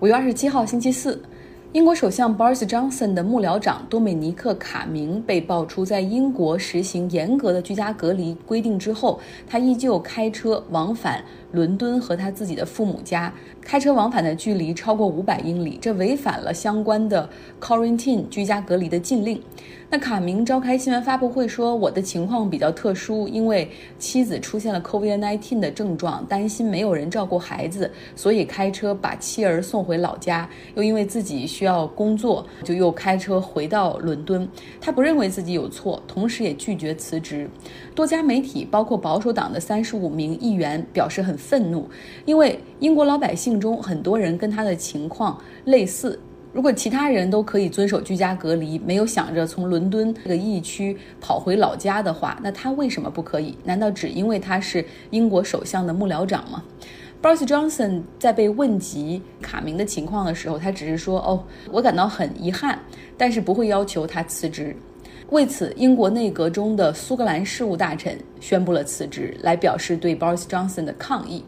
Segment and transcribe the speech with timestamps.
[0.00, 1.18] 五月二十七号，星期四，
[1.72, 11.24] 英国首相 Boris Johnson 的幕僚长多美尼克·卡明被爆出，在英国实行严格的居家隔离规定之后，他依旧开车往返
[11.56, 13.32] 伦敦和他自己的父母家，
[13.62, 17.28] 开车往返的距离超过五百英里，这违反了相关的
[17.58, 19.40] quarantine 居家隔离的禁令。
[19.88, 30.48] 那卡明召开新闻发布会说：“我的情况比较特殊，因为妻子出现了 COVID-19 的症状，担心没有人照顾孩子，所以开车把妻儿送回老家。
[30.74, 34.46] 又因为自己需要工作，就又开车回到伦敦。
[34.80, 37.48] 他不认为自己有错，同时也拒绝辞职。
[37.94, 41.88] 多家媒体，包括保守党的三十五名议员，表示很愤怒，
[42.24, 46.18] 因为英国老百姓中很多人跟他的情况类似。”
[46.52, 53.54] 如果其他人都可以遵守居家隔离，没有想着从伦敦这个疫区跑回老家的话，那他为什么不可以？
[53.62, 56.64] 难道只因为他是英国首相的幕僚长吗
[57.22, 62.78] ？Boris Johnson 在被问及卡明的情况的时候，他只是说：“哦，我感到很遗憾，
[63.18, 64.74] 但是不会要求他辞职。”
[65.30, 71.42] 为此，英国内阁中的苏格兰事务大臣宣布了辞职，来表示对 Boris Johnson 的抗议。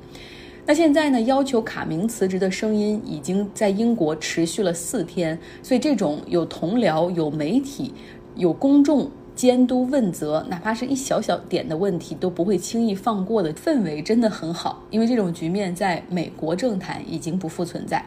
[0.66, 1.20] 那现在呢？
[1.22, 7.94] 要求卡明辞职的声音已经在英国持续了四天，所以这种有同僚、有媒体、
[8.34, 14.82] 有公众监督问责，哪怕是一小小点的问题都不会轻易放过的氛围真的很好。
[14.90, 18.04] 因为这种局面在美国政坛已经不复存在。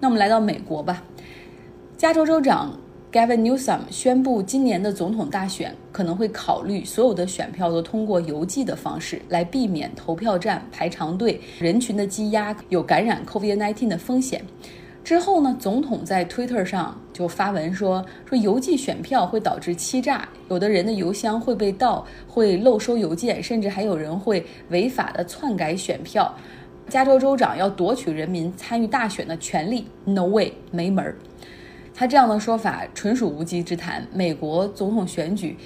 [0.00, 1.04] 那我们来到美国吧，
[1.98, 2.80] 加州州长。
[3.12, 14.44] Gavin Newsom 宣布，今年的总统大选可能会考虑所有的选票都通过邮寄的方式，来避免投票站排长队、人群的积压有感染 COVID-19 的风险。
[15.02, 26.34] 之后呢，总统在 Twitter 上就发文说，说邮寄选票会导致欺诈，有的人的邮箱会被盗，会漏收邮件，甚至还有人会违法的篡改选票。
[26.88, 31.16] 加州州长要夺取人民参与大选的权利，No way，没门儿。
[31.98, 34.06] 他这样的说法纯属无稽之谈。
[34.12, 35.56] 美国总统选举，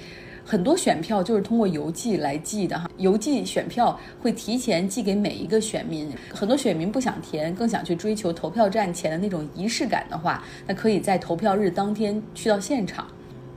[0.45, 2.89] 很多选票就是通过邮寄来寄的哈。
[2.99, 13.05] 邮寄选票会提前寄给每一个选民，很多选民不想填，更想去追求投票站前的那种仪式感的话，那可以在投票日当天去到现场。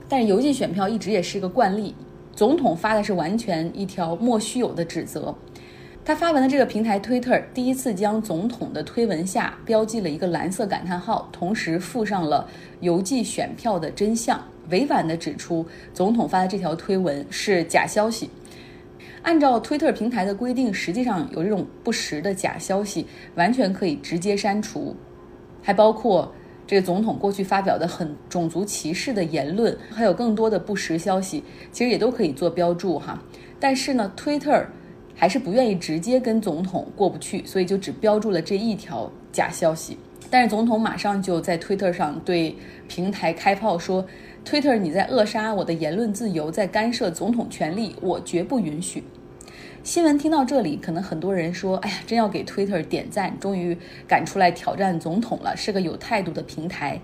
[0.09, 1.95] 但是邮寄选票一直也是一个惯例，
[2.35, 5.33] 总统发的是完全一条莫须有的指责。
[6.05, 12.47] 他发文的这个平台 Twitter 第一次将总统的推文下标记了一个蓝色感叹号，同时附上了
[12.81, 14.39] 邮寄选票的真相，
[14.69, 15.65] 委婉地指出
[15.95, 18.29] 总统发的这条推文是假消息。
[19.23, 24.95] 按照 Twitter 平台的规定，实际上有这种不实的假消息，完全可以直接删除，
[25.63, 26.31] 还包括
[26.67, 33.19] 这个总统过去发表的很种族歧视的言论，还有更多的不实消息，其实也都可以做标注哈。
[33.59, 34.65] 但是呢，Twitter。
[35.15, 39.97] 还是不愿意直接跟总统过不去，所以就只标注了这一条假消息。
[40.29, 42.55] 但是总统马上就在推特上对
[42.87, 44.05] 平台开炮说
[44.43, 49.03] ：“推特你在扼杀我的言论自由，在干涉总统权力，我绝不允许。”
[49.83, 53.77] 新闻听到这里，可能很多人说：“哎呀，真要给推特点赞，终于
[54.07, 56.99] 敢出来挑战总统了，是个有态度的平台。”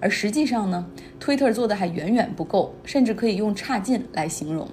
[0.00, 0.84] 而实际上呢，
[1.20, 4.68] 推特做的还远远不够，甚至可以用差劲来形容。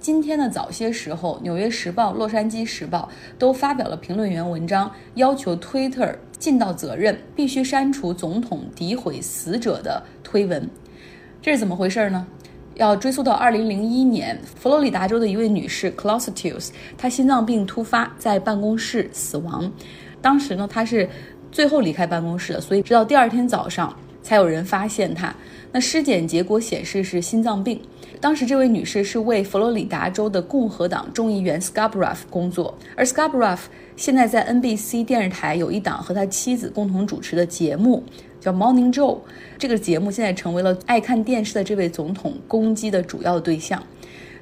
[0.00, 3.06] 今天的早些时候，《纽约时报》《洛杉矶时报》
[3.38, 10.66] 都发表了评论员文章，要求 Twitter 尽到责任，必须删除总统诋毁死者的推文。
[11.42, 12.26] 这是怎么回事呢？
[12.76, 19.70] 要追溯到2001年，佛罗里达州的一位女士 c l a u s t i u s 她心脏病突发，在办公室死亡。
[20.22, 21.06] 当时呢，她是
[21.52, 23.94] 最后离开办公室的，所以直到第二天早上
[24.30, 25.34] 才有人发现她。
[25.72, 27.80] 那尸检结果显示是心脏病。
[28.20, 33.58] 当时这位女士是为佛罗里达州的共和党众议员 Scarborough 工作，而 Scarborough
[33.96, 38.04] 现在在 NBC 电视台有一档和他妻子共同主持的节目，
[38.38, 39.18] 叫 Morning Joe。
[39.58, 43.82] 这个节目现在成为了爱看电视的这位总统攻击的主要对象，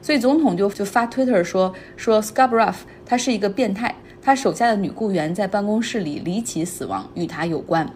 [0.02, 2.74] 所以总统就就发 Twitter 说说 Scarborough
[3.06, 7.88] 他是一个变态，他手下的女雇员在办公室里离奇死亡，与他有关。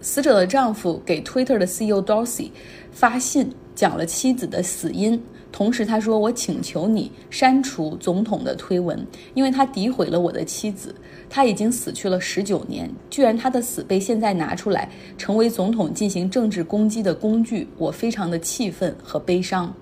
[0.00, 2.50] 死者的丈夫给 Twitter 的 CEO Dorsey
[2.92, 3.52] 发信。
[3.74, 5.22] 讲了妻子的死因，
[5.52, 10.92] 同时他说：“我请求你删除总统的推文，因为他诋毁了我的妻子。
[11.30, 19.72] 他已经死去了十九年，居然他的死被现在拿出来成为总统进行政治攻击的工具，我非常的气愤和悲伤。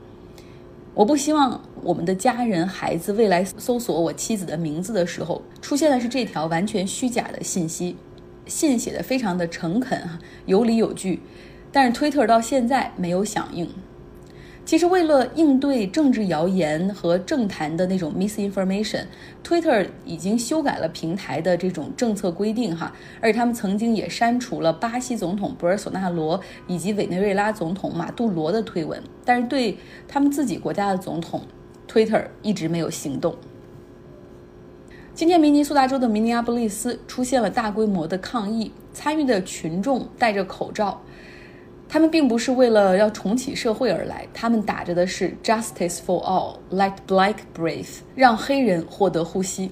[0.92, 7.96] 我不希望我们的家人、孩子未来搜索我妻子的名字的时候，出现的是这条完全虚假的信息。
[8.46, 10.00] 信写的非常的诚恳，
[10.46, 11.20] 有理有据，
[11.70, 13.68] 但是推特到现在没有响应。”
[14.66, 29.78] 其实，为了应对政治谣言和政坛的那种 misinformation，Twitter 已经修改了平台的这种政策规定哈，而且他们曾经也删除了巴西总统博尔索纳罗以及委内瑞拉总统马杜罗的推文，但是对
[30.08, 31.42] 他们自己国家的总统
[31.88, 33.36] ，Twitter 一直没有行动。
[35.16, 41.00] 今天，明尼苏达州的明尼阿波利斯出现了大规模的抗议，参与的群众戴着口罩。
[41.88, 49.70] 他们并不是为了要重启社会而来，他们打着的是 Justice for all，Let Black breathe，让黑人获得呼吸。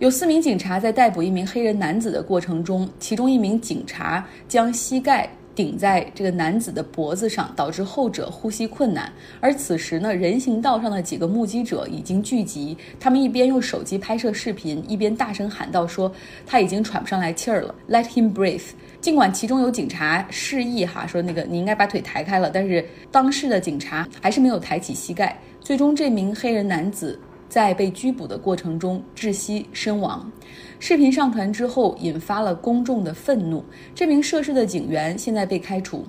[0.00, 5.30] 有四名警察在逮捕一名黑人男子的过程中，其中一名警察将膝盖
[5.60, 9.12] 顶在这个男子的脖子上，导致后者呼吸困难。
[9.40, 16.10] 而此时呢，人行道上的几个目击者已经聚集，他们一边用手机拍摄视频，一边大声喊道：“说
[16.46, 18.70] 他已经喘不上来气儿了，Let him breathe。”
[19.02, 25.38] 尽管其中有警察示意哈说那个你应该把腿抬开了，但是当事的警察还是没有抬起膝盖。
[25.60, 27.18] 最终，这名黑人男子
[27.50, 30.32] 在被拘捕的过程中窒息身亡。
[30.78, 33.62] 视频上传之后，引发了公众的愤怒。
[33.94, 36.06] 这名涉事的警员现在被开除。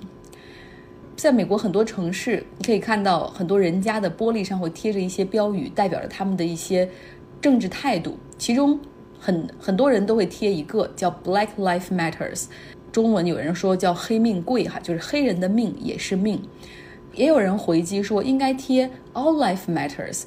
[1.16, 6.88] 在美国很多城市，你可以看到很多人家的玻璃上会贴着一些标语，代表着他们的一些
[7.40, 8.16] 政治态度。
[8.38, 8.78] 其中
[9.18, 12.46] 很很多人都会贴一个叫 “Black Life Matters”。
[12.90, 16.40] 中文有人说叫“黑命贵”哈，就是黑人的命也是命。
[17.14, 20.22] 也有人回击说应该贴 “All life matters”，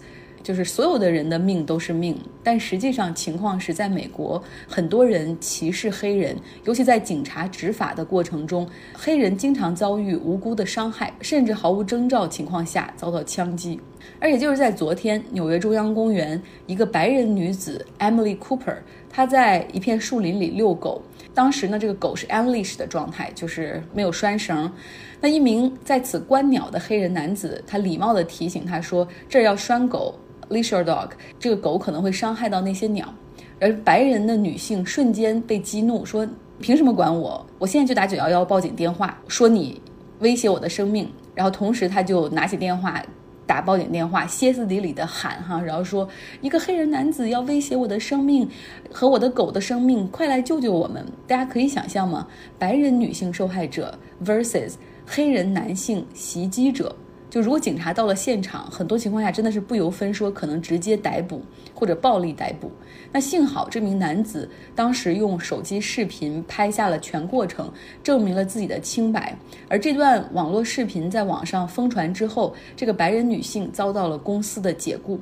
[0.46, 2.16] 就是所有的人的命都是命。
[2.44, 13.80] 但实际上情况是在美国，很多人歧视黑人，尤其在警察执法的过程中，黑人经常遭遇无辜的伤害，甚至毫无征兆情况下遭到枪击。
[14.20, 18.76] 而且就是在昨天，纽约中央公园，一个白人女子 Emily Cooper，
[19.10, 21.02] 她在一片树林里遛狗。
[21.34, 24.72] 当时呢，这个狗是 unleashed 的状态，就是没有拴绳。
[25.20, 30.14] 那一名在此观鸟的黑人男子，他礼貌地提醒他说：“这要拴狗
[30.50, 31.10] l e a s u r e dog。
[31.40, 33.14] 这个狗可能会伤害到那些鸟。”
[33.60, 36.28] 而白人的女性瞬间被激怒，说
[36.60, 37.46] ：“凭什么管我？
[37.58, 39.82] 我现在就打九幺幺报警电话，说你
[40.20, 43.02] 威胁我的生命。”然后同时，他就拿起电话。
[43.48, 46.10] 打报警电话，歇斯底里的喊哈，然后说
[46.42, 48.50] 一个黑人男子要威胁我的生命
[48.92, 51.06] 和我的狗的生命，快来救救我们！
[51.28, 52.28] 大家可以想象吗？
[52.58, 53.96] 白人女性受害者
[54.26, 54.74] versus
[55.06, 56.96] 黑人男性袭击者。
[57.36, 61.42] 就如果警察到了现场，很多情况下真的是不由分说，可能直接逮捕
[61.74, 62.72] 或者暴力逮捕。
[63.12, 67.70] 那幸好这名男子当时用手机视频拍下了全过程，
[68.02, 69.38] 证明了自己的清白。
[69.68, 75.20] 而这段网络视频在网上疯传之后，这个白人女性遭到了公司的解雇。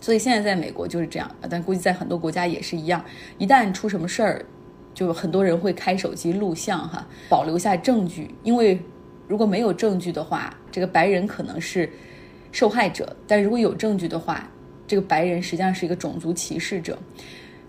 [0.00, 3.04] 所以现在在美国就是这样，但估计在很多国家也是一样。
[3.38, 4.46] 一旦出什么事儿，
[4.94, 8.80] 就很多人会开手机录像哈，保留下证据，因为。
[9.28, 11.88] 如果没有证据的话，这个白人可能是
[12.52, 14.48] 受害者；但如果有证据的话，
[14.86, 16.98] 这个白人实际上是一个种族歧视者。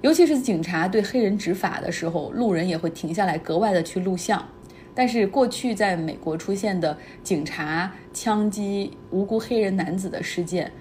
[0.01, 4.47] 尤其是警察对黑人执法的时候，路人也会停下来格外的去录像。
[4.93, 10.71] 但是过去在美国出现的警察枪击无辜黑人男子的事件，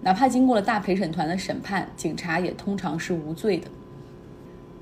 [0.00, 3.68] 哪怕经过了大陪审团的审判，警察也通常是无罪的。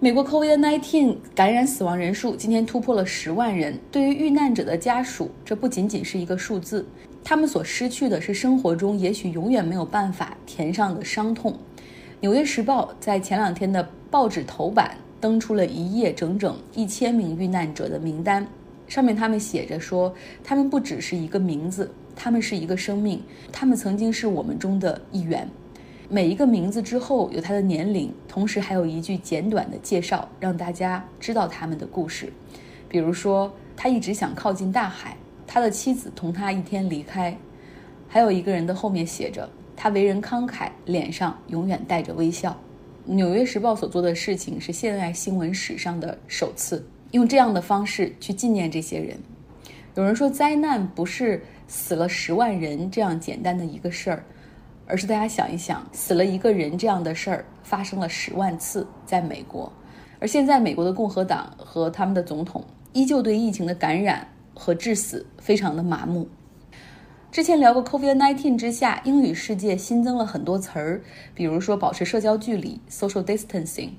[0.03, 3.79] 美国 COVID-19 感染死亡人数今天突破了十万人。
[3.93, 6.87] 对于遇难者的家属，这不仅仅是一个数字，
[7.23, 11.53] 他们所失去的是生活中也许永远没有办法填上的伤痛。
[12.19, 18.49] 《纽约时报》在前两天的报纸头版登出了一页整整一千名遇难者的名单，
[18.89, 23.23] 上面他们写着说：“他们不只是一个名字，他们是一个生命，
[23.53, 25.47] 他们曾经是我们中的一员。”
[26.13, 32.33] 每一个名字之后有他的年龄，同时还有一句简短的介绍，让大家知道他们的故事。
[32.89, 37.39] 比如说，他一直想靠近大海，他的妻子同他一天离开。
[38.09, 42.51] 还有一个人的后面写着，他为人慷慨，脸上永远带着微笑。
[43.13, 49.17] 《纽约时报》所做的事情是现代新闻史上的首次，用这样的方式去纪念这些人。
[49.95, 54.25] 有人说，灾难不是死了十万人这样简单的一个事儿。
[54.91, 59.73] 而是大家想一想，死了一个人这样的事儿发生了十万次，在美国，
[60.19, 66.29] 而现在美国的共和党和他们的总统依旧对疫情的感染和致死非常的麻木。
[67.31, 71.01] 之前聊过 COVID-19 之下，英语世界新增了很多词儿，
[71.37, 73.91] 比如说保持社交距离 （social distancing），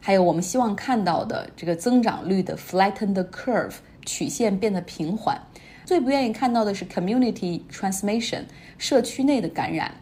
[0.00, 3.74] 还有我们希望看到的这个增长率的 flattened curve
[4.06, 5.36] 曲线变得平缓。
[5.84, 8.44] 最不愿意看到的是 community transmission
[8.78, 9.92] 社区内的感染。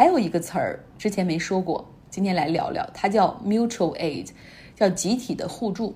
[0.00, 4.26] 还有一个词儿之前没说过，今天来聊聊，它叫 mutual aid，
[4.74, 5.94] 叫集体的互助。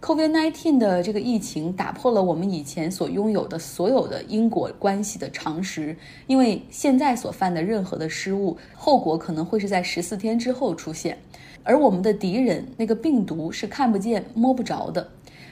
[0.00, 11.16] COVID-19 的这个疫情打破了我们以前所拥有的所有的因果关系的常识，因为现在所犯的任何的失误，后果可能会是在十四天之后出现，
[11.62, 15.08] 而我们的敌人那个病毒是看不见摸不着的。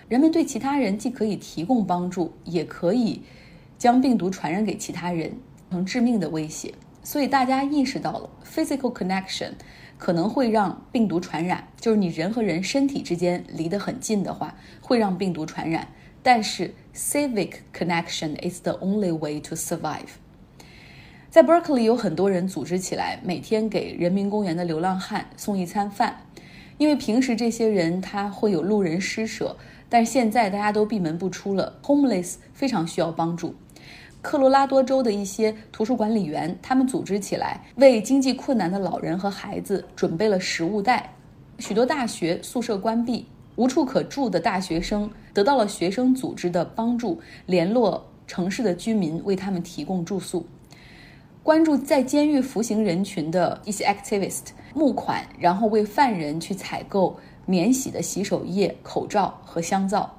[0.09, 3.23] 人们对其他人既可以提供帮助，也可以
[3.79, 5.31] 将病毒传染给其他人，
[5.71, 6.75] 成致命的威胁。
[7.07, 9.53] 所以大家意识到了 physical connection。
[9.97, 15.89] 可能会让病毒传染，就是你人和人身体之间离得很近的话，会让病毒传染。
[16.23, 20.19] 但是 civic connection is the only way to survive。
[21.31, 26.27] 在 Berkeley 有很多人组织起来，每天给人民公园的流浪汉送一餐饭，
[26.77, 29.57] 因为平时这些人他会有路人施舍，
[29.89, 33.55] 但是现在大家都闭门不出了，homeless 非常需要帮助。
[34.27, 41.15] 科罗拉多州的一些图书管理员，他们组织起来，为经济困难的老人和孩子准备了食物袋。
[41.61, 50.45] 许多大学宿舍关闭，无处可住的大学生得到了学生组织的帮助，联络城市的居民为他们提供住宿。
[51.45, 60.13] 关注在监狱服刑人群的一些 activist 募款，然后为犯人去采购免洗的洗手液、口罩和香皂。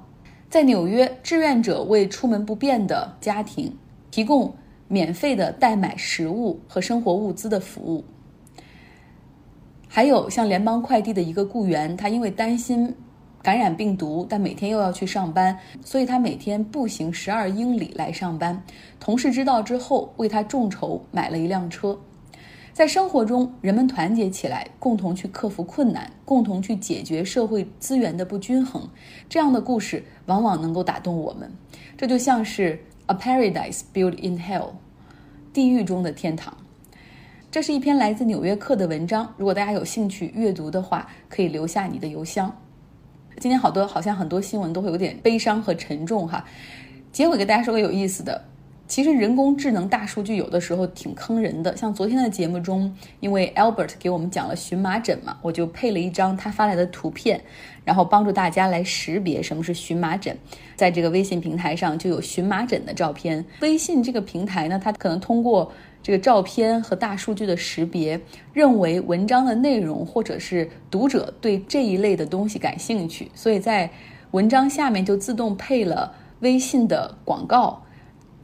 [0.48, 3.76] 在纽约，志愿者为出门不便的家庭。
[4.10, 4.54] 提供
[4.88, 8.04] 免费的代买食物和生活物资的服务，
[9.86, 12.94] 还有像联邦快递的一个雇员，他因为担心
[13.42, 18.62] 感染病毒，但每天又要去上班，所以他每天步行十二英里来上班。
[18.98, 21.98] 同事知道之后，为他众筹买了一辆车。
[22.72, 28.88] 在生活中，人们团结起来，共同去克服困难，共同去解决社会资源的不均衡。
[29.28, 31.52] 这样的故事往往能够打动我们。
[31.96, 32.82] 这就像是。
[33.08, 34.72] A paradise built in hell，
[35.50, 36.54] 地狱中的天堂。
[37.50, 39.32] 这是一篇来自《纽约客》的文章。
[39.38, 42.54] 如果大家有兴趣阅读的话，可以留下你的邮箱。
[43.38, 46.44] 今天好多好像很多新闻都会有点悲伤和沉重哈。
[47.10, 48.44] 结尾给大家说个有意思的。
[48.88, 52.90] 其实人工智能大数据有的时候挺坑人的，像昨天的节目中，
[53.20, 57.38] 因为 Albert 给我们讲了荨麻疹嘛，我就配了一张他发来的图片，
[57.84, 60.34] 然后帮助大家来识别什么是荨麻疹。
[60.74, 63.44] 在这个微信平台上就有荨麻疹的照片。
[63.60, 65.70] 微信这个平台呢，它可能通过
[66.02, 68.18] 这个照片和大数据的识别，
[68.54, 73.90] 认为文章的内容或者是读者对这一类的东西感兴趣，所以在
[74.30, 77.82] 文章下面就自动配了微信的广告。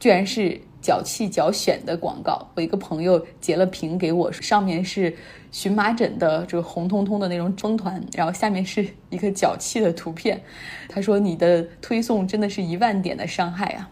[0.05, 5.11] 居然是脚气脚癣的广告，我一个朋友截了屏给我，上面是
[5.49, 10.39] 荨麻疹的这个红彤彤的那种风团，然后下面是一个脚气的图片。
[10.87, 13.89] 他说你的推送真的是一万点的伤害啊！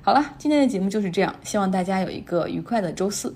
[0.00, 3.32] 好了，今天的节目就是这样，希望大家有一个愉快的周四。